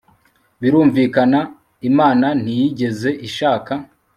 birumvikana, 0.61 1.39
imana 1.89 2.27
ntiyigeze 2.43 3.09
ishaka 3.27 3.73